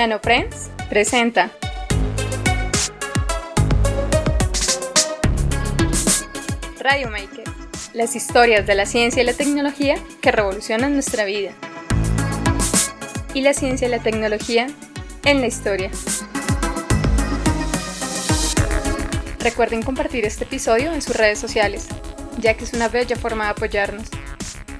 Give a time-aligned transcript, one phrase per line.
[0.00, 1.50] NanoFriends presenta
[6.78, 7.44] Radio Maker,
[7.92, 11.52] las historias de la ciencia y la tecnología que revolucionan nuestra vida.
[13.34, 14.68] Y la ciencia y la tecnología
[15.26, 15.90] en la historia.
[19.40, 21.88] Recuerden compartir este episodio en sus redes sociales,
[22.38, 24.08] ya que es una bella forma de apoyarnos.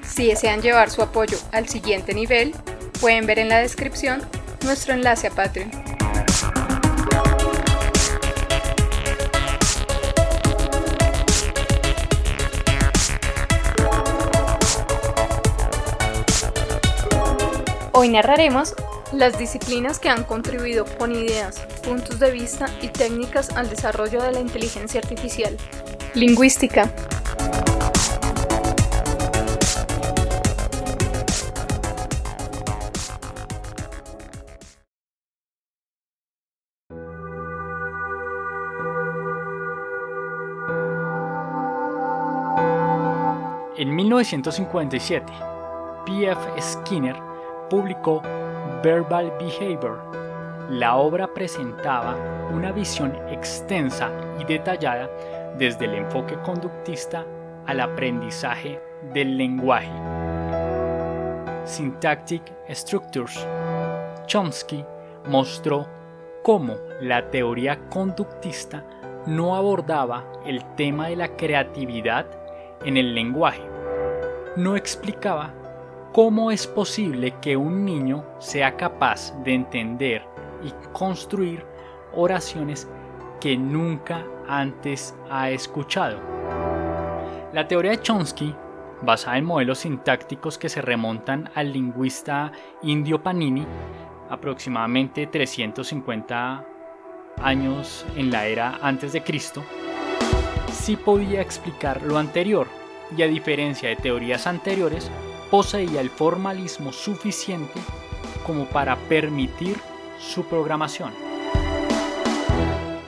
[0.01, 2.55] Si desean llevar su apoyo al siguiente nivel,
[2.99, 4.27] pueden ver en la descripción
[4.63, 5.71] nuestro enlace a Patreon.
[17.93, 18.73] Hoy narraremos
[19.11, 24.31] las disciplinas que han contribuido con ideas, puntos de vista y técnicas al desarrollo de
[24.31, 25.55] la inteligencia artificial.
[26.15, 26.91] Lingüística.
[43.81, 45.33] En 1957,
[46.05, 46.61] P.F.
[46.61, 47.15] Skinner
[47.67, 48.21] publicó
[48.83, 50.69] Verbal Behavior.
[50.69, 52.15] La obra presentaba
[52.53, 55.09] una visión extensa y detallada
[55.57, 57.25] desde el enfoque conductista
[57.65, 58.79] al aprendizaje
[59.15, 59.89] del lenguaje.
[61.65, 63.47] Syntactic Structures.
[64.27, 64.85] Chomsky
[65.27, 65.87] mostró
[66.43, 68.85] cómo la teoría conductista
[69.25, 72.40] no abordaba el tema de la creatividad
[72.85, 73.61] en el lenguaje.
[74.55, 75.53] No explicaba
[76.11, 80.23] cómo es posible que un niño sea capaz de entender
[80.63, 81.65] y construir
[82.13, 82.87] oraciones
[83.39, 86.19] que nunca antes ha escuchado.
[87.53, 88.53] La teoría de Chomsky,
[89.01, 92.51] basada en modelos sintácticos que se remontan al lingüista
[92.83, 93.65] indio Panini,
[94.29, 96.65] aproximadamente 350
[97.41, 99.63] años en la era antes de Cristo,
[100.71, 102.67] sí podía explicar lo anterior
[103.15, 105.11] y a diferencia de teorías anteriores,
[105.49, 107.79] poseía el formalismo suficiente
[108.45, 109.77] como para permitir
[110.19, 111.11] su programación.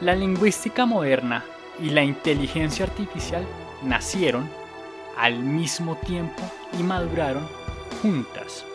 [0.01, 1.45] La lingüística moderna
[1.79, 3.45] y la inteligencia artificial
[3.83, 4.49] nacieron
[5.17, 6.41] al mismo tiempo
[6.77, 7.47] y maduraron
[8.01, 8.65] juntas,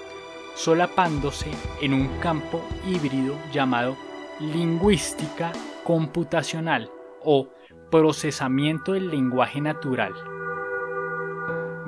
[0.54, 1.50] solapándose
[1.82, 3.96] en un campo híbrido llamado
[4.40, 5.52] lingüística
[5.84, 6.90] computacional
[7.22, 7.48] o
[7.90, 10.37] procesamiento del lenguaje natural.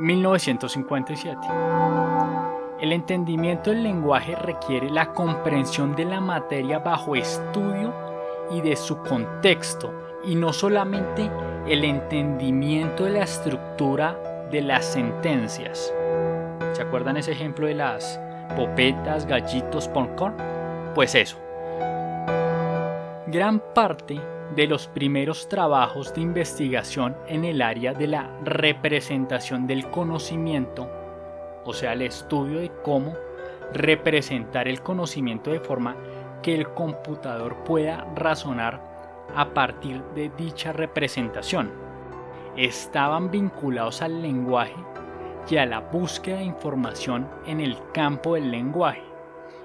[0.00, 1.47] 1957.
[2.81, 7.93] El entendimiento del lenguaje requiere la comprensión de la materia bajo estudio
[8.50, 9.93] y de su contexto,
[10.25, 11.31] y no solamente
[11.66, 14.19] el entendimiento de la estructura
[14.50, 15.93] de las sentencias.
[16.72, 18.19] ¿Se acuerdan ese ejemplo de las
[18.56, 20.34] popetas, gallitos, popcorn?
[20.94, 21.37] Pues eso.
[23.27, 24.19] Gran parte
[24.55, 30.91] de los primeros trabajos de investigación en el área de la representación del conocimiento,
[31.65, 33.15] o sea, el estudio de cómo
[33.72, 35.97] representar el conocimiento de forma
[36.43, 38.81] que el computador pueda razonar
[39.37, 41.71] a partir de dicha representación.
[42.56, 44.75] Estaban vinculados al lenguaje
[45.49, 49.03] y a la búsqueda de información en el campo del lenguaje,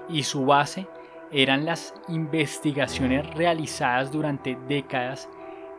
[0.08, 0.86] y su base
[1.32, 5.28] eran las investigaciones realizadas durante décadas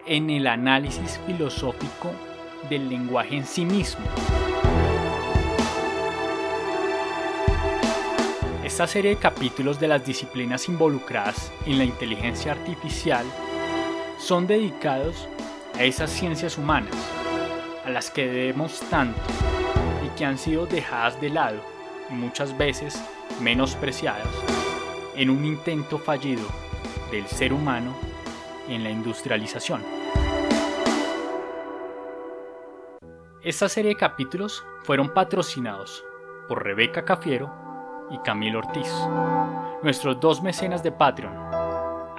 [0.06, 2.12] en el análisis filosófico
[2.70, 4.06] del lenguaje en sí mismo.
[8.64, 13.26] Esta serie de capítulos de las disciplinas involucradas en la inteligencia artificial
[14.20, 15.28] son dedicados
[15.76, 16.94] a esas ciencias humanas,
[17.86, 19.22] a las que debemos tanto
[20.06, 21.62] y que han sido dejadas de lado
[22.10, 23.02] y muchas veces
[23.40, 24.57] menospreciadas
[25.18, 26.44] en un intento fallido
[27.12, 27.94] del ser humano
[28.70, 29.84] en la industrialización.
[33.42, 36.04] Esta serie de capítulos fueron patrocinados
[36.48, 37.52] por Rebeca Cafiero
[38.12, 38.94] y Camilo Ortiz,
[39.82, 41.34] nuestros dos mecenas de Patreon.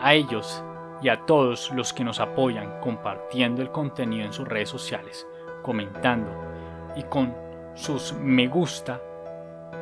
[0.00, 0.62] A ellos
[1.00, 5.26] y a todos los que nos apoyan compartiendo el contenido en sus redes sociales,
[5.62, 6.30] comentando
[6.96, 7.34] y con
[7.74, 9.00] sus me gusta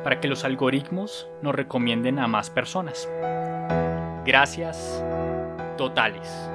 [0.03, 3.09] para que los algoritmos nos recomienden a más personas.
[4.25, 5.03] Gracias
[5.77, 6.49] totales.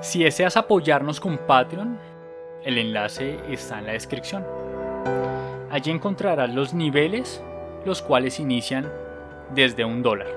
[0.00, 1.98] Si deseas apoyarnos con Patreon,
[2.62, 4.44] el enlace está en la descripción.
[5.70, 7.42] Allí encontrarás los niveles,
[7.84, 8.90] los cuales inician
[9.54, 10.28] desde un dólar.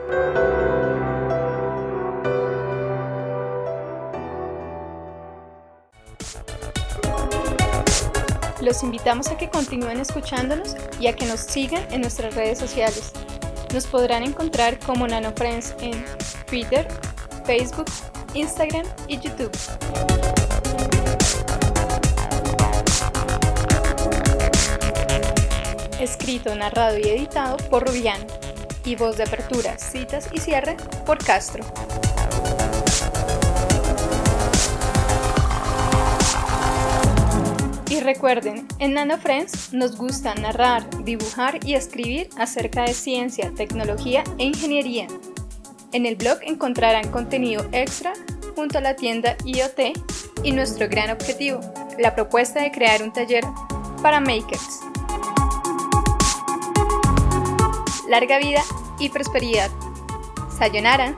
[8.62, 13.12] Los invitamos a que continúen escuchándonos y a que nos sigan en nuestras redes sociales.
[13.74, 16.06] Nos podrán encontrar como NanoFriends en
[16.46, 16.88] Twitter,
[17.44, 17.88] Facebook,
[18.36, 19.52] Instagram y YouTube.
[26.00, 28.19] Escrito, narrado y editado por Rubián.
[28.86, 31.63] Y voz de apertura, citas y cierre por Castro.
[37.91, 44.23] Y recuerden, en Nano Friends nos gusta narrar, dibujar y escribir acerca de ciencia, tecnología
[44.38, 45.07] e ingeniería.
[45.91, 48.13] En el blog encontrarán contenido extra
[48.55, 49.99] junto a la tienda IoT
[50.41, 51.59] y nuestro gran objetivo,
[51.99, 53.43] la propuesta de crear un taller
[54.01, 54.79] para makers.
[58.07, 58.61] Larga vida
[58.99, 59.69] y prosperidad.
[60.57, 61.17] Sayonara.